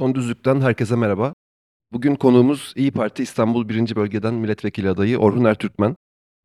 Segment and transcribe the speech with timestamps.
[0.00, 1.34] Son Düzlük'ten herkese merhaba.
[1.92, 3.96] Bugün konuğumuz İyi Parti İstanbul 1.
[3.96, 5.96] Bölgeden Milletvekili adayı Orhun Ertürkmen.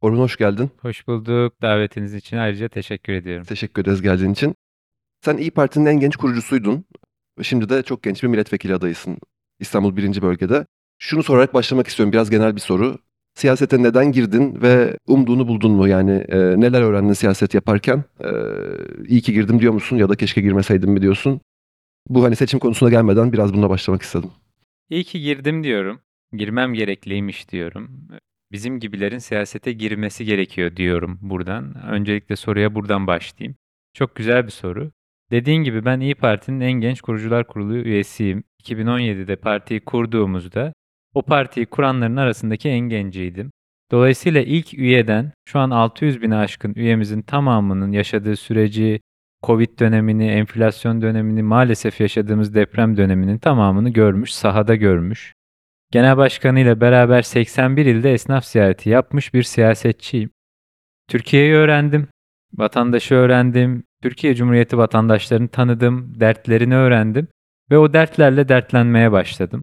[0.02, 0.70] Orhun hoş geldin.
[0.81, 1.62] Hoş bulduk.
[1.62, 3.45] Davetiniz için ayrıca teşekkür ediyorum.
[3.45, 4.55] Teşekkür ederiz geldiğin için.
[5.26, 6.86] Sen İyi Parti'nin en genç kurucusuydun.
[7.41, 9.18] Şimdi de çok genç bir milletvekili adayısın
[9.59, 10.22] İstanbul 1.
[10.22, 10.66] Bölgede.
[11.00, 12.14] Şunu sorarak başlamak istiyorum.
[12.14, 12.97] Biraz genel bir soru.
[13.36, 15.88] Siyasete neden girdin ve umduğunu buldun mu?
[15.88, 18.03] Yani e, neler öğrendin siyaset yaparken?
[18.19, 18.30] E,
[19.08, 21.42] iyi ki girdim diyor musun ya da keşke girmeseydim mi diyorsun?
[22.09, 24.31] Bu hani seçim konusuna gelmeden biraz bununla başlamak istedim.
[24.89, 26.00] İyi ki girdim diyorum.
[26.34, 28.08] Girmem gerekliymiş diyorum.
[28.52, 31.75] Bizim gibilerin siyasete girmesi gerekiyor diyorum buradan.
[31.88, 33.56] Öncelikle soruya buradan başlayayım.
[33.94, 34.92] Çok güzel bir soru.
[35.31, 38.44] Dediğin gibi ben İyi Parti'nin en genç kurucular kurulu üyesiyim.
[38.64, 40.73] 2017'de partiyi kurduğumuzda
[41.14, 43.52] o partiyi kuranların arasındaki en genciydim.
[43.92, 49.00] Dolayısıyla ilk üyeden şu an 600 bin aşkın üyemizin tamamının yaşadığı süreci,
[49.45, 55.33] Covid dönemini, enflasyon dönemini, maalesef yaşadığımız deprem döneminin tamamını görmüş, sahada görmüş.
[55.91, 60.29] Genel Başkanı ile beraber 81 ilde esnaf ziyareti yapmış bir siyasetçiyim.
[61.07, 62.07] Türkiye'yi öğrendim,
[62.53, 67.27] vatandaşı öğrendim, Türkiye Cumhuriyeti vatandaşlarını tanıdım, dertlerini öğrendim
[67.71, 69.61] ve o dertlerle dertlenmeye başladım.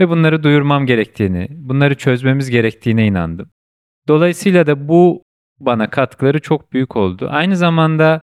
[0.00, 3.50] Ve bunları duyurmam gerektiğini, bunları çözmemiz gerektiğine inandım.
[4.08, 5.22] Dolayısıyla da bu
[5.60, 7.28] bana katkıları çok büyük oldu.
[7.30, 8.20] Aynı zamanda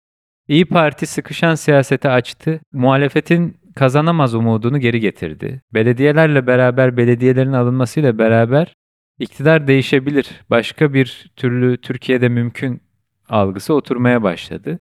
[0.47, 2.59] İyi Parti sıkışan siyasete açtı.
[2.73, 5.61] Muhalefetin kazanamaz umudunu geri getirdi.
[5.73, 8.73] Belediyelerle beraber belediyelerin alınmasıyla beraber
[9.19, 10.29] iktidar değişebilir.
[10.49, 12.81] Başka bir türlü Türkiye'de mümkün
[13.29, 14.79] algısı oturmaya başladı.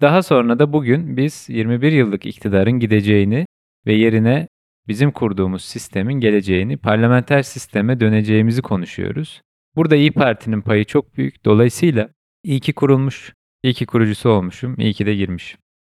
[0.00, 3.46] Daha sonra da bugün biz 21 yıllık iktidarın gideceğini
[3.86, 4.48] ve yerine
[4.88, 9.42] bizim kurduğumuz sistemin geleceğini, parlamenter sisteme döneceğimizi konuşuyoruz.
[9.76, 11.44] Burada İyi Parti'nin payı çok büyük.
[11.44, 12.08] Dolayısıyla
[12.44, 13.32] iyi ki kurulmuş,
[13.62, 15.58] İyi ki kurucusu olmuşum, iyi ki de girmişim.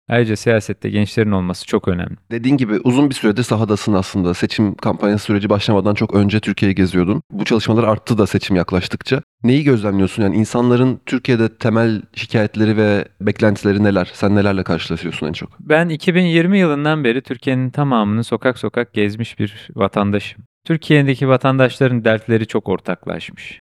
[0.10, 2.16] Ayrıca siyasette gençlerin olması çok önemli.
[2.32, 4.34] Dediğin gibi uzun bir süredir sahadasın aslında.
[4.34, 7.22] Seçim kampanyası süreci başlamadan çok önce Türkiye'yi geziyordun.
[7.32, 9.22] Bu çalışmalar arttı da seçim yaklaştıkça.
[9.44, 10.24] Neyi gözlemliyorsun?
[10.24, 14.12] Yani insanların Türkiye'de temel şikayetleri ve beklentileri neler?
[14.14, 15.50] Sen nelerle karşılaşıyorsun en çok?
[15.60, 20.44] Ben 2020 yılından beri Türkiye'nin tamamını sokak sokak gezmiş bir vatandaşım.
[20.66, 23.60] Türkiye'deki vatandaşların dertleri çok ortaklaşmış.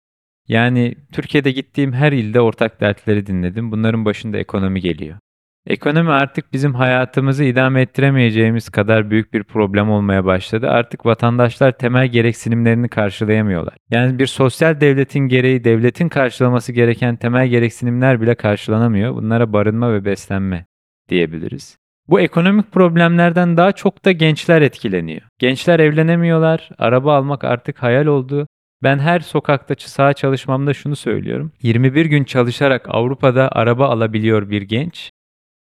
[0.48, 3.72] Yani Türkiye'de gittiğim her ilde ortak dertleri dinledim.
[3.72, 5.18] Bunların başında ekonomi geliyor.
[5.66, 10.70] Ekonomi artık bizim hayatımızı idame ettiremeyeceğimiz kadar büyük bir problem olmaya başladı.
[10.70, 13.74] Artık vatandaşlar temel gereksinimlerini karşılayamıyorlar.
[13.90, 19.14] Yani bir sosyal devletin gereği devletin karşılaması gereken temel gereksinimler bile karşılanamıyor.
[19.14, 20.66] Bunlara barınma ve beslenme
[21.08, 21.78] diyebiliriz.
[22.08, 25.22] Bu ekonomik problemlerden daha çok da gençler etkileniyor.
[25.38, 28.46] Gençler evlenemiyorlar, araba almak artık hayal oldu.
[28.82, 31.52] Ben her sokakta saha çalışmamda şunu söylüyorum.
[31.62, 35.10] 21 gün çalışarak Avrupa'da araba alabiliyor bir genç.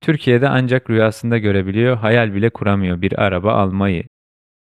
[0.00, 4.04] Türkiye'de ancak rüyasında görebiliyor, hayal bile kuramıyor bir araba almayı.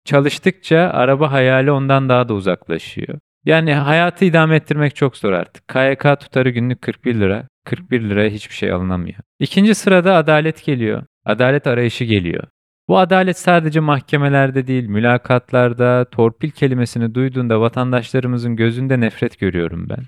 [0.05, 3.19] Çalıştıkça araba hayali ondan daha da uzaklaşıyor.
[3.45, 5.69] Yani hayatı idame ettirmek çok zor artık.
[5.69, 7.49] KYK tutarı günlük 41 lira.
[7.65, 9.19] 41 liraya hiçbir şey alınamıyor.
[9.41, 11.03] İkinci sırada adalet geliyor.
[11.25, 12.45] Adalet arayışı geliyor.
[12.89, 20.05] Bu adalet sadece mahkemelerde değil, mülakatlarda, torpil kelimesini duyduğunda vatandaşlarımızın gözünde nefret görüyorum ben.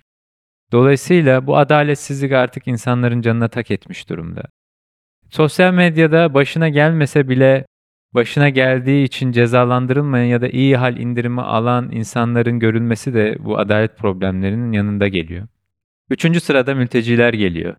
[0.73, 4.43] Dolayısıyla bu adaletsizlik artık insanların canına tak etmiş durumda.
[5.31, 7.67] Sosyal medyada başına gelmese bile
[8.15, 13.99] başına geldiği için cezalandırılmayan ya da iyi hal indirimi alan insanların görülmesi de bu adalet
[13.99, 15.47] problemlerinin yanında geliyor.
[16.11, 17.77] Üçüncü sırada mülteciler geliyor.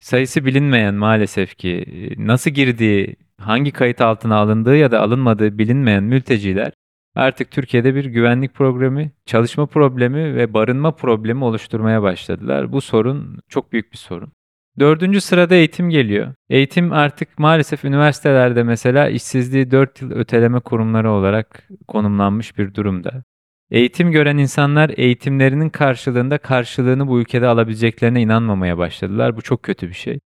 [0.00, 1.86] Sayısı bilinmeyen maalesef ki
[2.18, 6.72] nasıl girdiği, hangi kayıt altına alındığı ya da alınmadığı bilinmeyen mülteciler
[7.14, 12.72] artık Türkiye'de bir güvenlik problemi, çalışma problemi ve barınma problemi oluşturmaya başladılar.
[12.72, 14.32] Bu sorun çok büyük bir sorun.
[14.78, 16.34] Dördüncü sırada eğitim geliyor.
[16.48, 23.24] Eğitim artık maalesef üniversitelerde mesela işsizliği 4 yıl öteleme kurumları olarak konumlanmış bir durumda.
[23.70, 29.36] Eğitim gören insanlar eğitimlerinin karşılığında karşılığını bu ülkede alabileceklerine inanmamaya başladılar.
[29.36, 30.20] Bu çok kötü bir şey.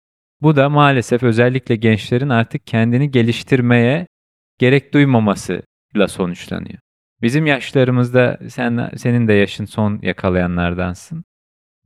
[0.42, 4.06] Bu da maalesef özellikle gençlerin artık kendini geliştirmeye
[4.58, 6.78] gerek duymamasıyla sonuçlanıyor.
[7.22, 11.25] Bizim yaşlarımızda sen senin de yaşın son yakalayanlardansın.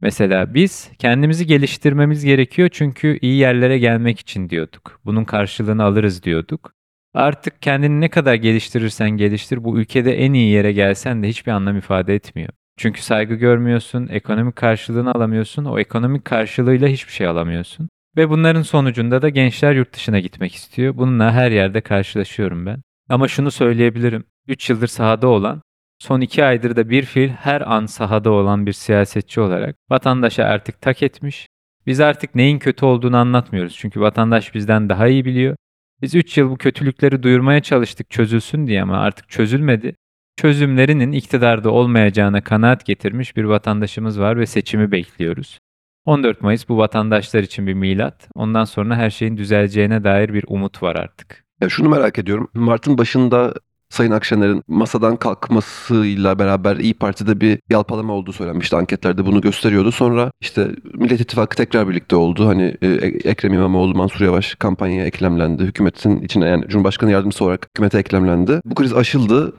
[0.01, 5.01] Mesela biz kendimizi geliştirmemiz gerekiyor çünkü iyi yerlere gelmek için diyorduk.
[5.05, 6.73] Bunun karşılığını alırız diyorduk.
[7.15, 11.77] Artık kendini ne kadar geliştirirsen geliştir bu ülkede en iyi yere gelsen de hiçbir anlam
[11.77, 12.51] ifade etmiyor.
[12.77, 17.89] Çünkü saygı görmüyorsun, ekonomik karşılığını alamıyorsun, o ekonomik karşılığıyla hiçbir şey alamıyorsun.
[18.17, 20.97] Ve bunların sonucunda da gençler yurt dışına gitmek istiyor.
[20.97, 22.83] Bununla her yerde karşılaşıyorum ben.
[23.09, 24.25] Ama şunu söyleyebilirim.
[24.49, 25.63] 3 yıldır sahada olan,
[25.99, 30.81] son 2 aydır da bir fiil her an sahada olan bir siyasetçi olarak vatandaşa artık
[30.81, 31.47] tak etmiş.
[31.87, 33.77] Biz artık neyin kötü olduğunu anlatmıyoruz.
[33.77, 35.57] Çünkü vatandaş bizden daha iyi biliyor.
[36.03, 39.95] Biz 3 yıl bu kötülükleri duyurmaya çalıştık çözülsün diye ama artık çözülmedi.
[40.37, 45.59] Çözümlerinin iktidarda olmayacağına kanaat getirmiş bir vatandaşımız var ve seçimi bekliyoruz.
[46.05, 48.29] 14 Mayıs bu vatandaşlar için bir milat.
[48.35, 51.45] Ondan sonra her şeyin düzeleceğine dair bir umut var artık.
[51.61, 52.49] Ya şunu merak ediyorum.
[52.55, 53.55] Mart'ın başında
[53.91, 58.77] Sayın Akşener'in masadan kalkmasıyla beraber İyi Parti'de bir yalpalama olduğu söylenmişti.
[58.77, 59.93] Anketlerde bunu gösteriyordu.
[59.93, 62.49] Sonra işte Millet İttifakı tekrar birlikte oldu.
[62.49, 62.89] Hani e,
[63.25, 65.63] Ekrem İmamoğlu, Mansur Yavaş kampanyaya eklemlendi.
[65.63, 68.61] Hükümetin içine yani Cumhurbaşkanı yardımcısı olarak hükümete eklemlendi.
[68.65, 69.53] Bu kriz aşıldı.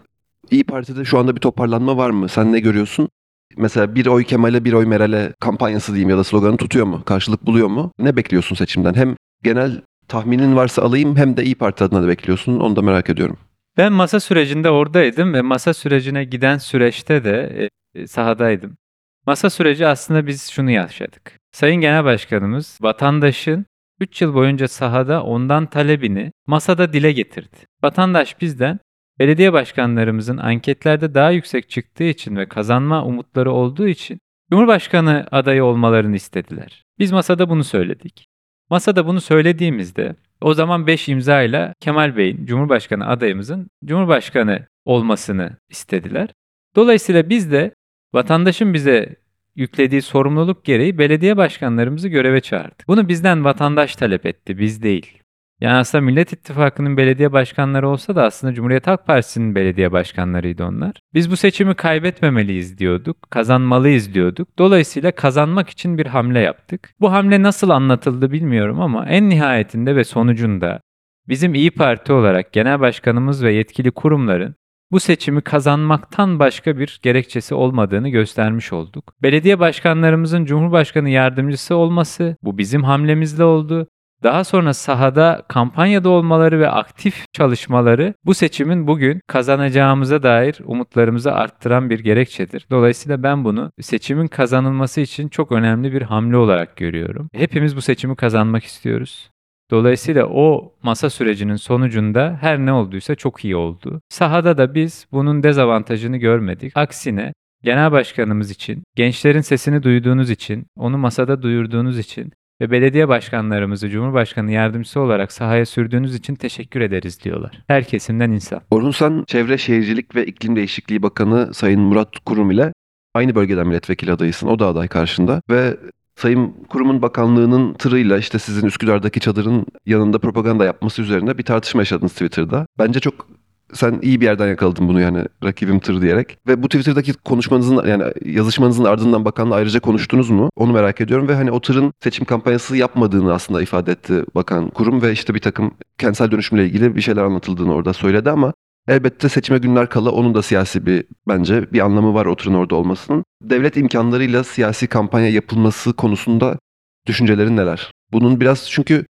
[0.51, 2.29] İyi Parti'de şu anda bir toparlanma var mı?
[2.29, 3.09] Sen ne görüyorsun?
[3.57, 7.03] Mesela bir oy Kemal'e bir oy Meral'e kampanyası diyeyim ya da sloganı tutuyor mu?
[7.05, 7.91] Karşılık buluyor mu?
[7.99, 8.93] Ne bekliyorsun seçimden?
[8.93, 12.59] Hem genel tahminin varsa alayım hem de İyi Parti adına da bekliyorsun.
[12.59, 13.37] Onu da merak ediyorum.
[13.77, 18.77] Ben masa sürecinde oradaydım ve masa sürecine giden süreçte de e, sahadaydım.
[19.25, 21.39] Masa süreci aslında biz şunu yaşadık.
[21.51, 23.65] Sayın Genel Başkanımız vatandaşın
[23.99, 27.57] 3 yıl boyunca sahada ondan talebini masada dile getirdi.
[27.83, 28.79] Vatandaş bizden
[29.19, 34.19] belediye başkanlarımızın anketlerde daha yüksek çıktığı için ve kazanma umutları olduğu için
[34.51, 36.83] Cumhurbaşkanı adayı olmalarını istediler.
[36.99, 38.27] Biz masada bunu söyledik.
[38.69, 46.29] Masada bunu söylediğimizde o zaman 5 imza ile Kemal Bey'in Cumhurbaşkanı adayımızın Cumhurbaşkanı olmasını istediler.
[46.75, 47.71] Dolayısıyla biz de
[48.13, 49.15] vatandaşın bize
[49.55, 52.87] yüklediği sorumluluk gereği belediye başkanlarımızı göreve çağırdık.
[52.87, 55.18] Bunu bizden vatandaş talep etti, biz değil.
[55.61, 60.91] Yani aslında Millet İttifakı'nın belediye başkanları olsa da aslında Cumhuriyet Halk Partisi'nin belediye başkanlarıydı onlar.
[61.13, 64.47] Biz bu seçimi kaybetmemeliyiz diyorduk, kazanmalıyız diyorduk.
[64.57, 66.93] Dolayısıyla kazanmak için bir hamle yaptık.
[66.99, 70.81] Bu hamle nasıl anlatıldı bilmiyorum ama en nihayetinde ve sonucunda
[71.27, 74.55] bizim İyi Parti olarak genel başkanımız ve yetkili kurumların
[74.91, 79.13] bu seçimi kazanmaktan başka bir gerekçesi olmadığını göstermiş olduk.
[79.21, 83.87] Belediye başkanlarımızın Cumhurbaşkanı yardımcısı olması bu bizim hamlemizle oldu.
[84.23, 91.89] Daha sonra sahada kampanyada olmaları ve aktif çalışmaları bu seçimin bugün kazanacağımıza dair umutlarımızı arttıran
[91.89, 92.65] bir gerekçedir.
[92.71, 97.29] Dolayısıyla ben bunu seçimin kazanılması için çok önemli bir hamle olarak görüyorum.
[97.33, 99.29] Hepimiz bu seçimi kazanmak istiyoruz.
[99.71, 104.01] Dolayısıyla o masa sürecinin sonucunda her ne olduysa çok iyi oldu.
[104.09, 106.77] Sahada da biz bunun dezavantajını görmedik.
[106.77, 107.33] Aksine
[107.63, 114.51] genel başkanımız için, gençlerin sesini duyduğunuz için, onu masada duyurduğunuz için ve belediye başkanlarımızı Cumhurbaşkanı
[114.51, 117.63] yardımcısı olarak sahaya sürdüğünüz için teşekkür ederiz diyorlar.
[117.67, 118.61] Her kesimden insan.
[118.71, 122.73] Orhun sen Çevre Şehircilik ve İklim Değişikliği Bakanı Sayın Murat Kurum ile
[123.13, 124.47] aynı bölgeden milletvekili adayısın.
[124.47, 125.77] O da aday karşında ve
[126.15, 132.13] Sayın Kurum'un bakanlığının tırıyla işte sizin Üsküdar'daki çadırın yanında propaganda yapması üzerine bir tartışma yaşadınız
[132.13, 132.65] Twitter'da.
[132.79, 133.27] Bence çok
[133.73, 136.37] sen iyi bir yerden yakaladın bunu yani rakibim tır diyerek.
[136.47, 140.49] Ve bu Twitter'daki konuşmanızın yani yazışmanızın ardından bakanla ayrıca konuştunuz mu?
[140.55, 145.01] Onu merak ediyorum ve hani o tırın seçim kampanyası yapmadığını aslında ifade etti bakan kurum
[145.01, 148.53] ve işte bir takım kentsel dönüşümle ilgili bir şeyler anlatıldığını orada söyledi ama
[148.87, 153.23] Elbette seçime günler kala onun da siyasi bir bence bir anlamı var oturun orada olmasının.
[153.41, 156.59] Devlet imkanlarıyla siyasi kampanya yapılması konusunda
[157.07, 157.91] düşüncelerin neler?
[158.11, 159.05] Bunun biraz çünkü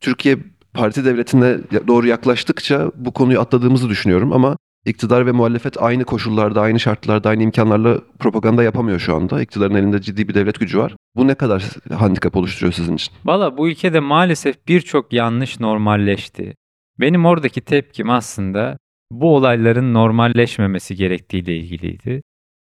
[0.00, 0.38] Türkiye
[0.76, 1.56] parti devletine
[1.86, 4.56] doğru yaklaştıkça bu konuyu atladığımızı düşünüyorum ama
[4.86, 9.42] iktidar ve muhalefet aynı koşullarda, aynı şartlarda, aynı imkanlarla propaganda yapamıyor şu anda.
[9.42, 10.96] İktidarın elinde ciddi bir devlet gücü var.
[11.16, 11.64] Bu ne kadar
[11.94, 13.14] handikap oluşturuyor sizin için?
[13.24, 16.54] Valla bu ülkede maalesef birçok yanlış normalleşti.
[17.00, 18.78] Benim oradaki tepkim aslında
[19.10, 22.22] bu olayların normalleşmemesi gerektiğiyle ilgiliydi.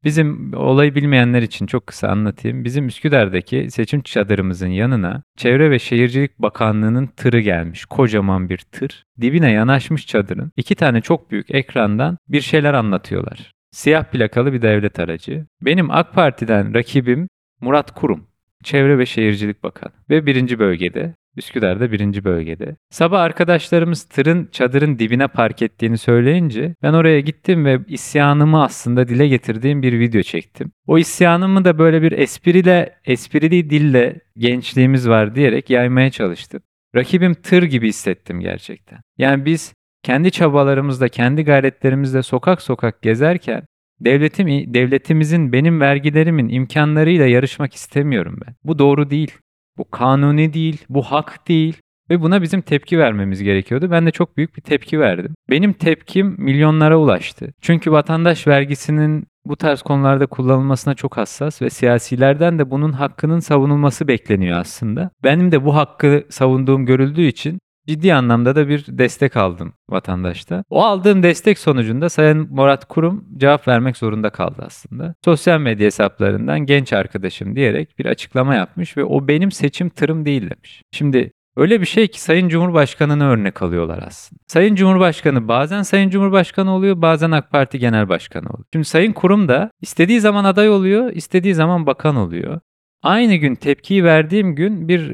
[0.06, 2.64] Bizim olayı bilmeyenler için çok kısa anlatayım.
[2.64, 7.86] Bizim Üsküdar'daki seçim çadırımızın yanına Çevre ve Şehircilik Bakanlığı'nın tırı gelmiş.
[7.86, 9.04] Kocaman bir tır.
[9.22, 10.52] Dibine yanaşmış çadırın.
[10.58, 13.52] iki tane çok büyük ekrandan bir şeyler anlatıyorlar.
[13.72, 15.46] Siyah plakalı bir devlet aracı.
[15.62, 17.28] Benim AK Parti'den rakibim
[17.62, 18.28] Murat Kurum.
[18.64, 22.76] Çevre ve Şehircilik Bakanı ve birinci bölgede Üsküdar'da birinci bölgede.
[22.90, 29.28] Sabah arkadaşlarımız tırın çadırın dibine park ettiğini söyleyince ben oraya gittim ve isyanımı aslında dile
[29.28, 30.72] getirdiğim bir video çektim.
[30.88, 36.62] O isyanımı da böyle bir espriyle, esprili dille gençliğimiz var diyerek yaymaya çalıştım.
[36.96, 39.00] Rakibim tır gibi hissettim gerçekten.
[39.18, 39.74] Yani biz
[40.04, 43.64] kendi çabalarımızla, kendi gayretlerimizle sokak sokak gezerken
[44.00, 48.56] Devletim, devletimizin benim vergilerimin imkanlarıyla yarışmak istemiyorum ben.
[48.64, 49.32] Bu doğru değil.
[49.78, 51.78] Bu kanuni değil, bu hak değil.
[52.10, 53.92] Ve buna bizim tepki vermemiz gerekiyordu.
[53.92, 55.36] Ben de çok büyük bir tepki verdim.
[55.50, 57.54] Benim tepkim milyonlara ulaştı.
[57.62, 64.08] Çünkü vatandaş vergisinin bu tarz konularda kullanılmasına çok hassas ve siyasilerden de bunun hakkının savunulması
[64.08, 65.10] bekleniyor aslında.
[65.24, 70.64] Benim de bu hakkı savunduğum görüldüğü için ciddi anlamda da bir destek aldım vatandaşta.
[70.70, 75.16] O aldığım destek sonucunda Sayın Murat Kurum cevap vermek zorunda kaldı aslında.
[75.26, 80.42] Sosyal medya hesaplarından genç arkadaşım diyerek bir açıklama yapmış ve o benim seçim tırım değil
[80.42, 80.82] demiş.
[80.92, 84.40] Şimdi Öyle bir şey ki Sayın Cumhurbaşkanı'nı örnek alıyorlar aslında.
[84.48, 88.66] Sayın Cumhurbaşkanı bazen Sayın Cumhurbaşkanı oluyor, bazen AK Parti Genel Başkanı oluyor.
[88.74, 92.60] Şimdi Sayın Kurum da istediği zaman aday oluyor, istediği zaman bakan oluyor.
[93.06, 95.10] Aynı gün tepkiyi verdiğim gün bir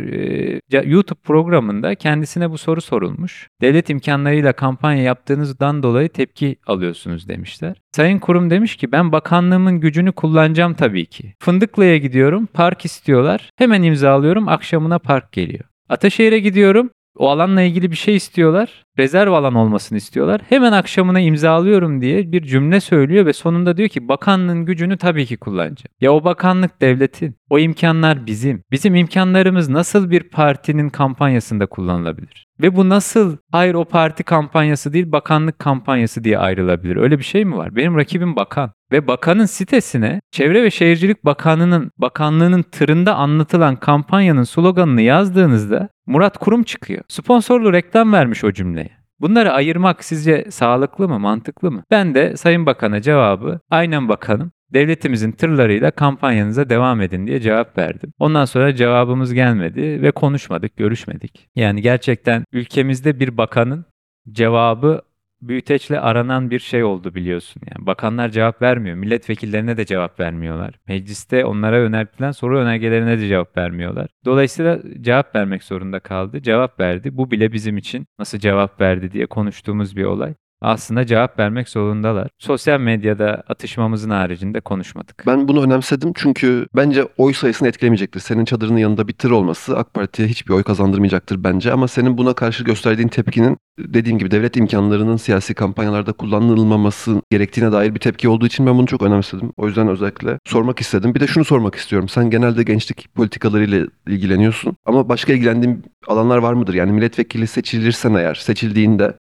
[0.74, 3.48] e, YouTube programında kendisine bu soru sorulmuş.
[3.62, 7.78] Devlet imkanlarıyla kampanya yaptığınızdan dolayı tepki alıyorsunuz demişler.
[7.96, 11.34] Sayın Kurum demiş ki ben bakanlığımın gücünü kullanacağım tabii ki.
[11.40, 13.50] Fındıklı'ya gidiyorum, park istiyorlar.
[13.56, 15.64] Hemen imzalıyorum, akşamına park geliyor.
[15.90, 16.90] Ataşehir'e gidiyorum.
[17.18, 18.86] O alanla ilgili bir şey istiyorlar.
[19.00, 20.42] Rezerv alan olmasını istiyorlar.
[20.50, 25.38] Hemen akşamına imzalıyorum diye bir cümle söylüyor ve sonunda diyor ki bakanlığın gücünü tabii ki
[25.38, 25.94] kullanacağım.
[26.02, 27.36] Ya o bakanlık devletin.
[27.50, 28.64] O imkanlar bizim.
[28.72, 32.48] Bizim imkanlarımız nasıl bir partinin kampanyasında kullanılabilir?
[32.62, 36.96] Ve bu nasıl hayır o parti kampanyası değil bakanlık kampanyası diye ayrılabilir?
[36.96, 37.76] Öyle bir şey mi var?
[37.76, 38.72] Benim rakibim bakan.
[38.92, 46.64] Ve bakanın sitesine Çevre ve Şehircilik Bakanlığı'nın bakanlığının tırında anlatılan kampanyanın sloganını yazdığınızda Murat Kurum
[46.64, 47.04] çıkıyor.
[47.08, 48.92] Sponsorlu reklam vermiş o cümleye.
[49.20, 51.84] Bunları ayırmak sizce sağlıklı mı, mantıklı mı?
[51.92, 58.14] Ben de Sayın Bakan'a cevabı aynen bakanım devletimizin tırlarıyla kampanyanıza devam edin diye cevap verdim.
[58.20, 61.50] Ondan sonra cevabımız gelmedi ve konuşmadık, görüşmedik.
[61.56, 63.86] Yani gerçekten ülkemizde bir bakanın
[64.32, 65.02] cevabı
[65.42, 67.62] büyüteçle aranan bir şey oldu biliyorsun.
[67.76, 68.96] Yani bakanlar cevap vermiyor.
[68.96, 70.80] Milletvekillerine de cevap vermiyorlar.
[70.88, 74.08] Mecliste onlara önertilen soru önergelerine de cevap vermiyorlar.
[74.26, 76.42] Dolayısıyla cevap vermek zorunda kaldı.
[76.42, 77.18] Cevap verdi.
[77.18, 82.28] Bu bile bizim için nasıl cevap verdi diye konuştuğumuz bir olay aslında cevap vermek zorundalar.
[82.40, 85.24] Sosyal medyada atışmamızın haricinde konuşmadık.
[85.28, 88.20] Ben bunu önemsedim çünkü bence oy sayısını etkilemeyecektir.
[88.20, 92.34] Senin çadırının yanında bir tır olması AK Parti'ye hiçbir oy kazandırmayacaktır bence ama senin buna
[92.34, 98.46] karşı gösterdiğin tepkinin dediğim gibi devlet imkanlarının siyasi kampanyalarda kullanılmaması gerektiğine dair bir tepki olduğu
[98.46, 99.52] için ben bunu çok önemsedim.
[99.58, 101.16] O yüzden özellikle sormak istedim.
[101.16, 102.10] Bir de şunu sormak istiyorum.
[102.10, 106.74] Sen genelde gençlik politikalarıyla ilgileniyorsun ama başka ilgilendiğin alanlar var mıdır?
[106.74, 109.14] Yani milletvekili seçilirsen eğer, seçildiğinde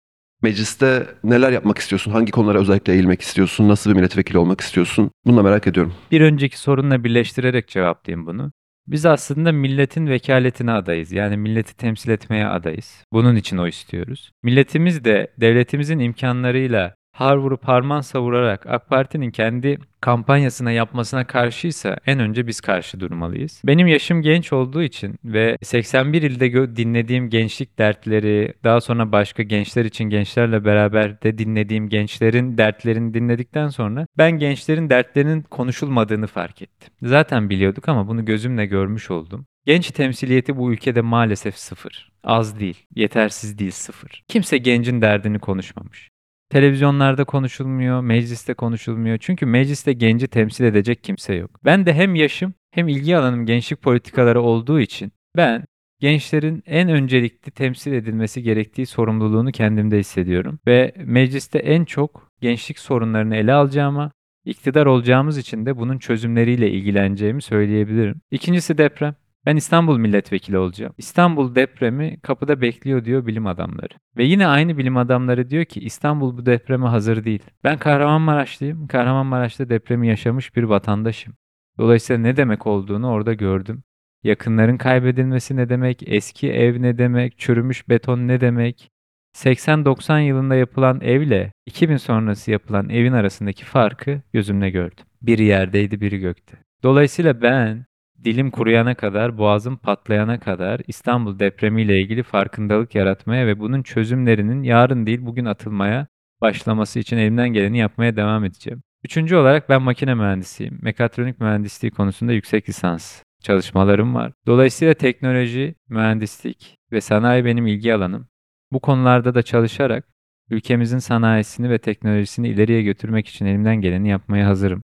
[0.43, 2.11] Mecliste neler yapmak istiyorsun?
[2.11, 3.69] Hangi konulara özellikle eğilmek istiyorsun?
[3.69, 5.11] Nasıl bir milletvekili olmak istiyorsun?
[5.27, 5.95] Bunu da merak ediyorum.
[6.11, 8.53] Bir önceki sorunla birleştirerek cevaplayayım bunu.
[8.87, 11.13] Biz aslında milletin vekaletine adayız.
[11.13, 13.05] Yani milleti temsil etmeye adayız.
[13.13, 14.31] Bunun için o istiyoruz.
[14.43, 22.19] Milletimiz de devletimizin imkanlarıyla har vurup harman savurarak AK Parti'nin kendi kampanyasına yapmasına karşıysa en
[22.19, 23.63] önce biz karşı durmalıyız.
[23.65, 29.85] Benim yaşım genç olduğu için ve 81 ilde dinlediğim gençlik dertleri, daha sonra başka gençler
[29.85, 36.93] için gençlerle beraber de dinlediğim gençlerin dertlerini dinledikten sonra ben gençlerin dertlerinin konuşulmadığını fark ettim.
[37.03, 39.47] Zaten biliyorduk ama bunu gözümle görmüş oldum.
[39.67, 42.11] Genç temsiliyeti bu ülkede maalesef sıfır.
[42.25, 44.23] Az değil, yetersiz değil sıfır.
[44.29, 46.11] Kimse gencin derdini konuşmamış.
[46.51, 49.19] Televizyonlarda konuşulmuyor, mecliste konuşulmuyor.
[49.21, 51.51] Çünkü mecliste genci temsil edecek kimse yok.
[51.65, 55.65] Ben de hem yaşım hem ilgi alanım gençlik politikaları olduğu için ben
[56.01, 60.59] gençlerin en öncelikli temsil edilmesi gerektiği sorumluluğunu kendimde hissediyorum.
[60.67, 64.13] Ve mecliste en çok gençlik sorunlarını ele alacağıma,
[64.45, 68.21] iktidar olacağımız için de bunun çözümleriyle ilgileneceğimi söyleyebilirim.
[68.31, 69.15] İkincisi deprem.
[69.47, 70.95] Ben İstanbul milletvekili olacağım.
[70.99, 73.95] İstanbul depremi kapıda bekliyor diyor bilim adamları.
[74.17, 77.43] Ve yine aynı bilim adamları diyor ki İstanbul bu depreme hazır değil.
[77.65, 78.87] Ben Kahramanmaraşlıyım.
[78.87, 81.35] Kahramanmaraş'ta depremi yaşamış bir vatandaşım.
[81.79, 83.83] Dolayısıyla ne demek olduğunu orada gördüm.
[84.23, 88.91] Yakınların kaybedilmesi ne demek, eski ev ne demek, çürümüş beton ne demek,
[89.37, 95.05] 80-90 yılında yapılan evle 2000 sonrası yapılan evin arasındaki farkı gözümle gördüm.
[95.23, 96.57] Biri yerdeydi, biri gökte.
[96.83, 97.87] Dolayısıyla ben
[98.25, 105.07] dilim kuruyana kadar, boğazım patlayana kadar İstanbul depremiyle ilgili farkındalık yaratmaya ve bunun çözümlerinin yarın
[105.07, 106.07] değil bugün atılmaya
[106.41, 108.83] başlaması için elimden geleni yapmaya devam edeceğim.
[109.05, 110.79] Üçüncü olarak ben makine mühendisiyim.
[110.83, 114.33] Mekatronik mühendisliği konusunda yüksek lisans çalışmalarım var.
[114.47, 118.29] Dolayısıyla teknoloji, mühendislik ve sanayi benim ilgi alanım.
[118.73, 120.09] Bu konularda da çalışarak
[120.51, 124.83] ülkemizin sanayisini ve teknolojisini ileriye götürmek için elimden geleni yapmaya hazırım.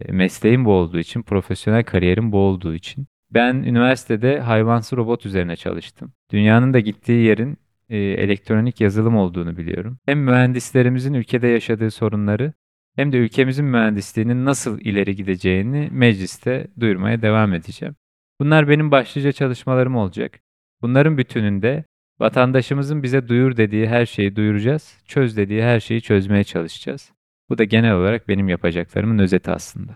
[0.00, 3.06] E, mesleğim bu olduğu için, profesyonel kariyerim bu olduğu için.
[3.30, 6.12] Ben üniversitede hayvansı robot üzerine çalıştım.
[6.32, 7.58] Dünyanın da gittiği yerin
[7.88, 9.98] e, elektronik yazılım olduğunu biliyorum.
[10.06, 12.52] Hem mühendislerimizin ülkede yaşadığı sorunları
[12.96, 17.96] hem de ülkemizin mühendisliğinin nasıl ileri gideceğini mecliste duyurmaya devam edeceğim.
[18.40, 20.40] Bunlar benim başlıca çalışmalarım olacak.
[20.82, 21.84] Bunların bütününde
[22.20, 27.12] vatandaşımızın bize duyur dediği her şeyi duyuracağız, çöz dediği her şeyi çözmeye çalışacağız.
[27.50, 29.92] Bu da genel olarak benim yapacaklarımın özeti aslında.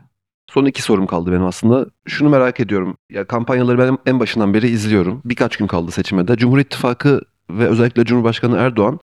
[0.51, 1.87] Son iki sorum kaldı benim aslında.
[2.07, 2.97] Şunu merak ediyorum.
[3.11, 5.23] Ya kampanyaları ben en başından beri izliyorum.
[5.25, 6.37] Birkaç gün kaldı seçime de.
[6.37, 9.01] Cumhur İttifakı ve özellikle Cumhurbaşkanı Erdoğan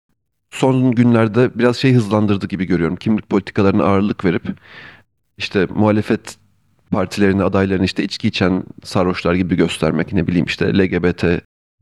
[0.51, 2.97] son günlerde biraz şey hızlandırdı gibi görüyorum.
[2.97, 4.43] Kimlik politikalarına ağırlık verip
[5.39, 6.39] işte muhalefet
[6.91, 11.25] partilerini, adaylarını işte içki içen sarhoşlar gibi göstermek, ne bileyim işte LGBT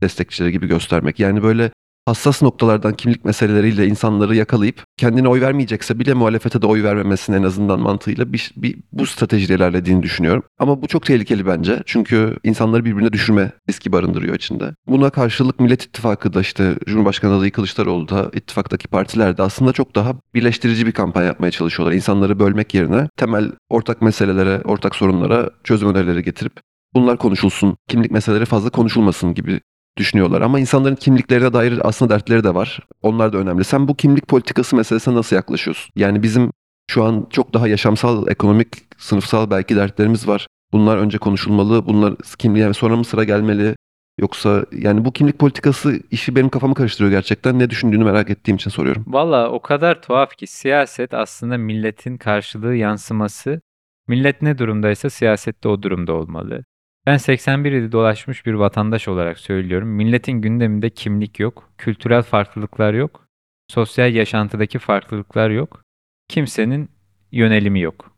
[0.01, 1.19] destekçileri gibi göstermek.
[1.19, 1.71] Yani böyle
[2.09, 7.43] hassas noktalardan kimlik meseleleriyle insanları yakalayıp kendine oy vermeyecekse bile muhalefete de oy vermemesini en
[7.43, 10.43] azından mantığıyla bir, bir bu stratejiyle ilerlediğini düşünüyorum.
[10.59, 11.83] Ama bu çok tehlikeli bence.
[11.85, 14.73] Çünkü insanları birbirine düşürme riski barındırıyor içinde.
[14.87, 19.95] Buna karşılık Millet İttifakı da işte Cumhurbaşkanı adayı Kılıçdaroğlu da ittifaktaki partiler de aslında çok
[19.95, 21.95] daha birleştirici bir kampanya yapmaya çalışıyorlar.
[21.95, 26.53] İnsanları bölmek yerine temel ortak meselelere, ortak sorunlara çözüm önerileri getirip
[26.93, 29.61] bunlar konuşulsun, kimlik meseleleri fazla konuşulmasın gibi
[29.99, 30.41] düşünüyorlar.
[30.41, 32.79] Ama insanların kimliklerine dair aslında dertleri de var.
[33.01, 33.63] Onlar da önemli.
[33.63, 35.91] Sen bu kimlik politikası meselesine nasıl yaklaşıyorsun?
[35.95, 36.51] Yani bizim
[36.91, 40.47] şu an çok daha yaşamsal, ekonomik, sınıfsal belki dertlerimiz var.
[40.71, 41.85] Bunlar önce konuşulmalı.
[41.85, 43.75] Bunlar kimliğe sonra mı sıra gelmeli?
[44.19, 47.59] Yoksa yani bu kimlik politikası işi benim kafamı karıştırıyor gerçekten.
[47.59, 49.03] Ne düşündüğünü merak ettiğim için soruyorum.
[49.07, 53.61] Valla o kadar tuhaf ki siyaset aslında milletin karşılığı yansıması.
[54.07, 56.63] Millet ne durumdaysa siyasette o durumda olmalı.
[57.05, 59.89] Ben 81 ili dolaşmış bir vatandaş olarak söylüyorum.
[59.89, 63.27] Milletin gündeminde kimlik yok, kültürel farklılıklar yok,
[63.67, 65.83] sosyal yaşantıdaki farklılıklar yok.
[66.29, 66.89] Kimsenin
[67.31, 68.11] yönelimi yok.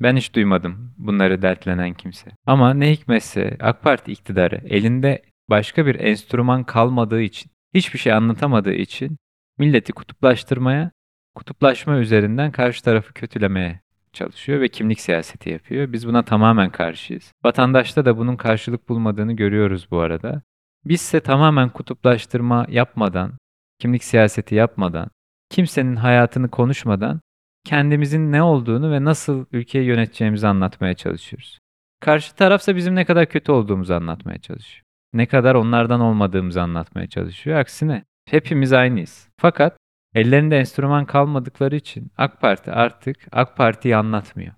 [0.00, 2.30] Ben hiç duymadım bunları dertlenen kimse.
[2.46, 8.72] Ama ne hikmetse AK Parti iktidarı elinde başka bir enstrüman kalmadığı için, hiçbir şey anlatamadığı
[8.72, 9.18] için
[9.58, 10.90] milleti kutuplaştırmaya,
[11.34, 13.80] kutuplaşma üzerinden karşı tarafı kötülemeye
[14.12, 15.92] çalışıyor ve kimlik siyaseti yapıyor.
[15.92, 17.32] Biz buna tamamen karşıyız.
[17.44, 20.42] Vatandaşta da bunun karşılık bulmadığını görüyoruz bu arada.
[20.84, 23.32] Bizse tamamen kutuplaştırma yapmadan,
[23.78, 25.10] kimlik siyaseti yapmadan,
[25.50, 27.20] kimsenin hayatını konuşmadan
[27.64, 31.58] kendimizin ne olduğunu ve nasıl ülkeyi yöneteceğimizi anlatmaya çalışıyoruz.
[32.00, 34.84] Karşı tarafsa bizim ne kadar kötü olduğumuzu anlatmaya çalışıyor.
[35.12, 37.58] Ne kadar onlardan olmadığımızı anlatmaya çalışıyor.
[37.58, 39.28] Aksine hepimiz aynıyız.
[39.36, 39.76] Fakat
[40.14, 44.54] Ellerinde enstrüman kalmadıkları için AK Parti artık AK Parti'yi anlatmıyor.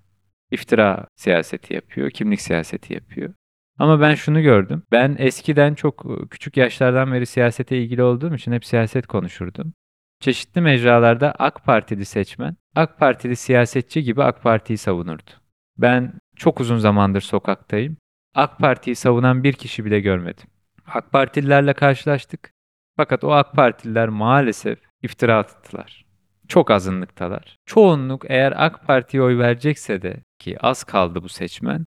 [0.51, 3.33] İftira siyaseti yapıyor, kimlik siyaseti yapıyor.
[3.79, 4.83] Ama ben şunu gördüm.
[4.91, 9.73] Ben eskiden çok ıı, küçük yaşlardan beri siyasete ilgili olduğum için hep siyaset konuşurdum.
[10.19, 15.31] Çeşitli mecralarda AK Partili seçmen, AK Partili siyasetçi gibi AK Parti'yi savunurdu.
[15.77, 17.97] Ben çok uzun zamandır sokaktayım.
[18.35, 20.47] AK Parti'yi savunan bir kişi bile görmedim.
[20.87, 22.51] AK Partililerle karşılaştık.
[22.97, 26.05] Fakat o AK Partililer maalesef iftira attılar.
[26.47, 27.57] Çok azınlıktalar.
[27.65, 31.85] Çoğunluk eğer AK Parti'ye oy verecekse de ki az kaldı bu seçmen,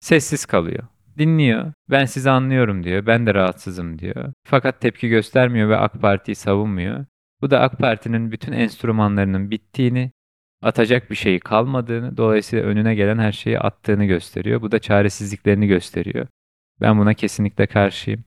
[0.00, 0.84] sessiz kalıyor.
[1.18, 1.72] Dinliyor.
[1.90, 3.06] Ben sizi anlıyorum diyor.
[3.06, 4.32] Ben de rahatsızım diyor.
[4.46, 7.06] Fakat tepki göstermiyor ve AK Parti'yi savunmuyor.
[7.40, 10.12] Bu da AK Parti'nin bütün enstrümanlarının bittiğini,
[10.62, 14.62] atacak bir şeyi kalmadığını, dolayısıyla önüne gelen her şeyi attığını gösteriyor.
[14.62, 16.26] Bu da çaresizliklerini gösteriyor.
[16.80, 18.24] Ben buna kesinlikle karşıyım.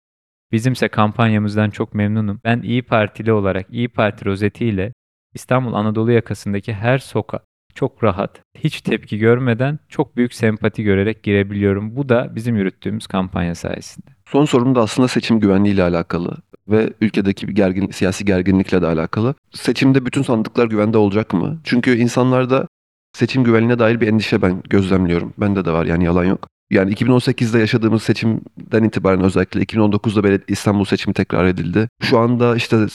[0.52, 2.42] Bizimse kampanyamızdan çok memnunum.
[2.46, 4.94] Ben İyi Partili olarak İyi Parti rozetiyle
[5.34, 7.44] İstanbul Anadolu yakasındaki her sokak
[7.76, 11.96] çok rahat, hiç tepki görmeden çok büyük sempati görerek girebiliyorum.
[11.96, 14.06] Bu da bizim yürüttüğümüz kampanya sayesinde.
[14.26, 18.88] Son sorum da aslında seçim güvenliği ile alakalı ve ülkedeki bir gergin, siyasi gerginlikle de
[18.88, 19.36] alakalı.
[19.52, 21.62] Seçimde bütün sandıklar güvende olacak mı?
[21.64, 22.68] Çünkü insanlarda
[23.14, 25.34] seçim güvenliğine dair bir endişe ben gözlemliyorum.
[25.38, 26.48] Bende de var yani yalan yok.
[26.70, 31.90] Yani 2018'de yaşadığımız seçimden itibaren özellikle 2019'da İstanbul seçimi tekrar edildi.
[32.02, 32.86] Şu anda işte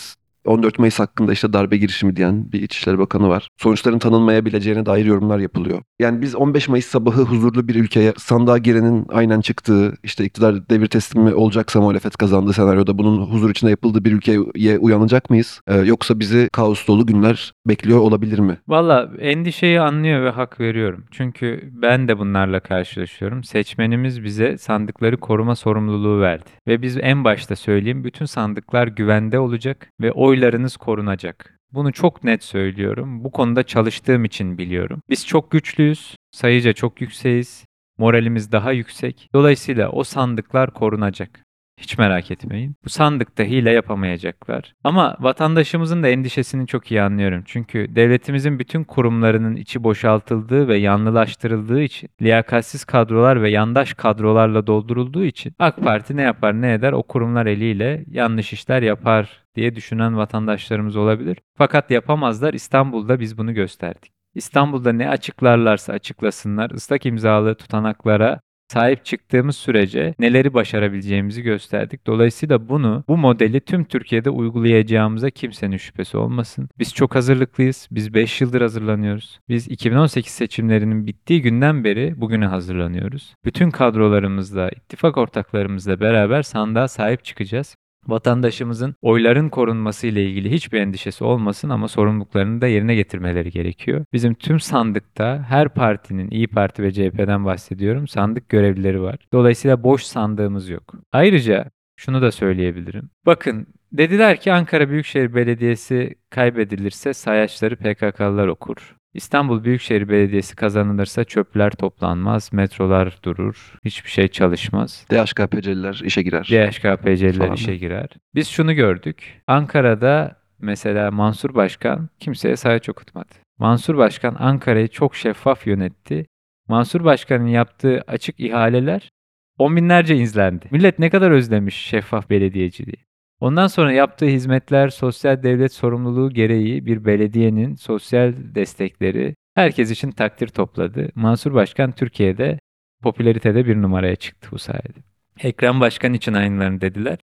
[0.44, 3.48] 14 Mayıs hakkında işte darbe girişimi diyen bir İçişleri Bakanı var.
[3.58, 5.82] Sonuçların tanınmayabileceğine dair yorumlar yapılıyor.
[5.98, 10.86] Yani biz 15 Mayıs sabahı huzurlu bir ülkeye sandığa girenin aynen çıktığı, işte iktidar devir
[10.86, 15.60] teslimi olacaksa muhalefet kazandığı senaryoda bunun huzur içinde yapıldığı bir ülkeye uyanacak mıyız?
[15.68, 18.58] Ee, yoksa bizi kaos dolu günler bekliyor olabilir mi?
[18.68, 21.04] Valla endişeyi anlıyor ve hak veriyorum.
[21.10, 23.44] Çünkü ben de bunlarla karşılaşıyorum.
[23.44, 26.50] Seçmenimiz bize sandıkları koruma sorumluluğu verdi.
[26.68, 31.58] Ve biz en başta söyleyeyim bütün sandıklar güvende olacak ve o oylarınız korunacak.
[31.72, 33.24] Bunu çok net söylüyorum.
[33.24, 35.00] Bu konuda çalıştığım için biliyorum.
[35.10, 37.64] Biz çok güçlüyüz, sayıca çok yükseğiz,
[37.98, 39.28] moralimiz daha yüksek.
[39.34, 41.40] Dolayısıyla o sandıklar korunacak.
[41.80, 42.76] Hiç merak etmeyin.
[42.84, 44.74] Bu sandıkta hile yapamayacaklar.
[44.84, 47.42] Ama vatandaşımızın da endişesini çok iyi anlıyorum.
[47.46, 55.24] Çünkü devletimizin bütün kurumlarının içi boşaltıldığı ve yanlılaştırıldığı için, liyakatsiz kadrolar ve yandaş kadrolarla doldurulduğu
[55.24, 60.16] için AK Parti ne yapar ne eder o kurumlar eliyle yanlış işler yapar diye düşünen
[60.16, 61.38] vatandaşlarımız olabilir.
[61.58, 62.54] Fakat yapamazlar.
[62.54, 64.12] İstanbul'da biz bunu gösterdik.
[64.34, 68.40] İstanbul'da ne açıklarlarsa açıklasınlar, ıslak imzalı tutanaklara
[68.72, 72.06] sahip çıktığımız sürece neleri başarabileceğimizi gösterdik.
[72.06, 76.68] Dolayısıyla bunu, bu modeli tüm Türkiye'de uygulayacağımıza kimsenin şüphesi olmasın.
[76.78, 77.88] Biz çok hazırlıklıyız.
[77.90, 79.40] Biz 5 yıldır hazırlanıyoruz.
[79.48, 83.34] Biz 2018 seçimlerinin bittiği günden beri bugüne hazırlanıyoruz.
[83.44, 91.24] Bütün kadrolarımızla, ittifak ortaklarımızla beraber sandığa sahip çıkacağız vatandaşımızın oyların korunması ile ilgili hiçbir endişesi
[91.24, 94.04] olmasın ama sorumluluklarını da yerine getirmeleri gerekiyor.
[94.12, 99.16] Bizim tüm sandıkta her partinin, İyi Parti ve CHP'den bahsediyorum, sandık görevlileri var.
[99.32, 100.94] Dolayısıyla boş sandığımız yok.
[101.12, 103.10] Ayrıca şunu da söyleyebilirim.
[103.26, 108.96] Bakın dediler ki Ankara Büyükşehir Belediyesi kaybedilirse sayaçları PKK'lılar okur.
[109.14, 115.06] İstanbul Büyükşehir Belediyesi kazanılırsa çöpler toplanmaz, metrolar durur, hiçbir şey çalışmaz.
[115.10, 116.44] DHKPC'liler işe girer.
[116.50, 118.08] DHKPC'liler işe girer.
[118.34, 119.42] Biz şunu gördük.
[119.46, 123.32] Ankara'da mesela Mansur Başkan kimseye sayaç okutmadı.
[123.58, 126.26] Mansur Başkan Ankara'yı çok şeffaf yönetti.
[126.68, 129.10] Mansur Başkan'ın yaptığı açık ihaleler
[129.58, 130.66] on binlerce izlendi.
[130.70, 133.04] Millet ne kadar özlemiş şeffaf belediyeciliği.
[133.42, 140.48] Ondan sonra yaptığı hizmetler sosyal devlet sorumluluğu gereği bir belediyenin sosyal destekleri herkes için takdir
[140.48, 141.08] topladı.
[141.14, 142.58] Mansur Başkan Türkiye'de
[143.02, 144.98] popülaritede bir numaraya çıktı bu sayede.
[145.40, 147.18] Ekrem Başkan için aynılarını dediler.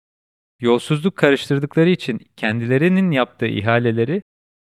[0.61, 4.21] Yolsuzluk karıştırdıkları için kendilerinin yaptığı ihaleleri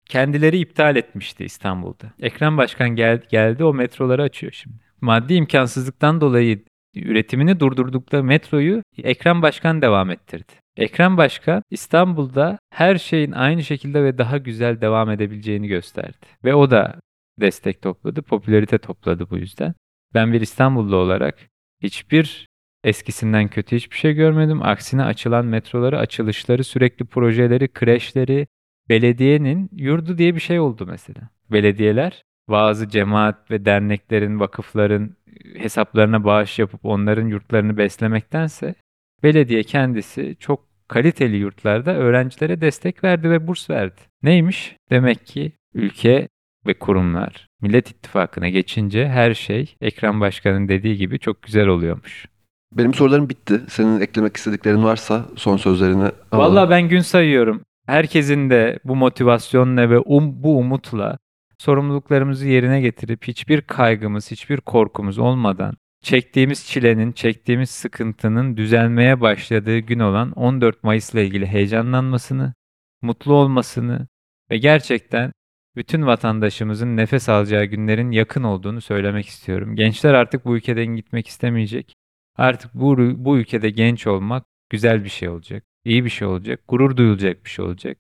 [0.06, 2.12] kendileri iptal etmişti İstanbul'da.
[2.20, 4.80] Ekrem Başkan gel, geldi o metroları açıyor şimdi.
[5.00, 10.52] Maddi imkansızlıktan dolayı üretimini durdurdukları metroyu Ekrem Başkan devam ettirdi.
[10.80, 16.26] Ekrem Başkan İstanbul'da her şeyin aynı şekilde ve daha güzel devam edebileceğini gösterdi.
[16.44, 17.00] Ve o da
[17.40, 19.74] destek topladı, popülarite topladı bu yüzden.
[20.14, 21.38] Ben bir İstanbullu olarak
[21.82, 22.46] hiçbir
[22.84, 24.62] eskisinden kötü hiçbir şey görmedim.
[24.62, 28.46] Aksine açılan metroları, açılışları, sürekli projeleri, kreşleri,
[28.88, 31.28] belediyenin yurdu diye bir şey oldu mesela.
[31.52, 35.16] Belediyeler bazı cemaat ve derneklerin, vakıfların
[35.56, 38.74] hesaplarına bağış yapıp onların yurtlarını beslemektense
[39.22, 44.00] belediye kendisi çok kaliteli yurtlarda öğrencilere destek verdi ve burs verdi.
[44.22, 44.76] Neymiş?
[44.90, 46.28] Demek ki ülke
[46.66, 52.26] ve kurumlar Millet İttifakı'na geçince her şey Ekrem Başkan'ın dediği gibi çok güzel oluyormuş.
[52.72, 53.60] Benim sorularım bitti.
[53.68, 56.14] Senin eklemek istediklerin varsa son sözlerini alalım.
[56.32, 57.62] Vallahi ben gün sayıyorum.
[57.86, 61.18] Herkesin de bu motivasyonla ve um, bu umutla
[61.58, 69.98] sorumluluklarımızı yerine getirip hiçbir kaygımız, hiçbir korkumuz olmadan çektiğimiz çilenin, çektiğimiz sıkıntının düzelmeye başladığı gün
[69.98, 72.54] olan 14 Mayıs'la ilgili heyecanlanmasını,
[73.02, 74.08] mutlu olmasını
[74.50, 75.32] ve gerçekten
[75.76, 79.76] bütün vatandaşımızın nefes alacağı günlerin yakın olduğunu söylemek istiyorum.
[79.76, 81.94] Gençler artık bu ülkeden gitmek istemeyecek.
[82.36, 86.96] Artık bu, bu ülkede genç olmak güzel bir şey olacak, iyi bir şey olacak, gurur
[86.96, 87.98] duyulacak bir şey olacak.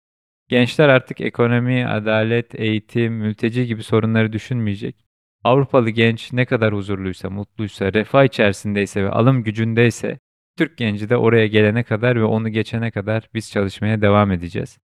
[0.48, 5.09] Gençler artık ekonomi, adalet, eğitim, mülteci gibi sorunları düşünmeyecek.
[5.44, 10.18] Avrupalı genç ne kadar huzurluysa, mutluysa, refah içerisindeyse ve alım gücündeyse
[10.58, 14.78] Türk genci de oraya gelene kadar ve onu geçene kadar biz çalışmaya devam edeceğiz.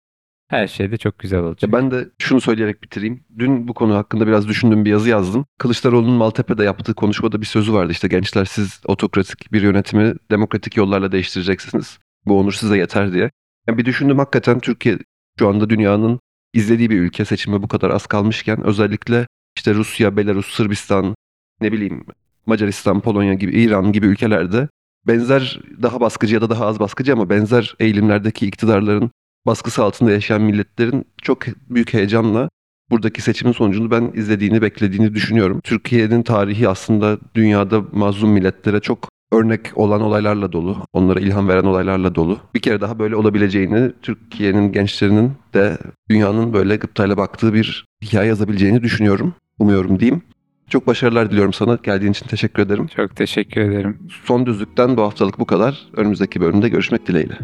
[0.48, 1.72] Her şey de çok güzel olacak.
[1.74, 3.26] Ben de şunu söyleyerek bitireyim.
[3.40, 5.46] Dün bu konu hakkında biraz düşündüğüm bir yazı yazdım.
[5.60, 7.92] Kılıçdaroğlu'nun Maltepe'de yaptığı konuşmada bir sözü vardı.
[7.92, 12.00] İşte gençler siz otokratik bir yönetimi demokratik yollarla değiştireceksiniz.
[12.26, 13.32] Bu onur size yeter diye.
[13.68, 14.98] Yani bir düşündüm hakikaten Türkiye
[15.40, 16.20] şu anda dünyanın
[16.54, 21.16] izlediği bir ülke seçime bu kadar az kalmışken özellikle işte Rusya, Belarus, Sırbistan,
[21.62, 22.06] ne bileyim
[22.46, 24.68] Macaristan, Polonya gibi, İran gibi ülkelerde
[25.08, 29.12] benzer daha baskıcı ya da daha az baskıcı ama benzer eğilimlerdeki iktidarların
[29.46, 32.50] baskısı altında yaşayan milletlerin çok büyük heyecanla
[32.92, 35.60] buradaki seçimin sonucunu ben izlediğini, beklediğini düşünüyorum.
[35.64, 42.16] Türkiye'nin tarihi aslında dünyada mazlum milletlere çok örnek olan olaylarla dolu, onlara ilham veren olaylarla
[42.16, 42.40] dolu.
[42.54, 45.78] Bir kere daha böyle olabileceğini, Türkiye'nin gençlerinin de
[46.10, 50.22] dünyanın böyle gıptayla baktığı bir hikaye yazabileceğini düşünüyorum umuyorum diyeyim.
[50.70, 51.80] Çok başarılar diliyorum sana.
[51.84, 52.88] Geldiğin için teşekkür ederim.
[52.88, 54.00] Çok teşekkür ederim.
[54.24, 55.88] Son düzlükten bu haftalık bu kadar.
[55.94, 57.38] Önümüzdeki bölümde görüşmek dileğiyle.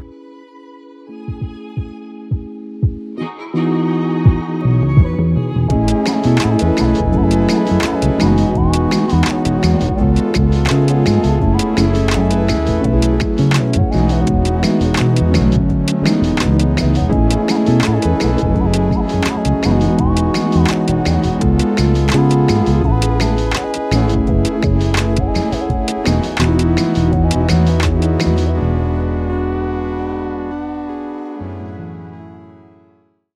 [3.54, 4.00] Müzik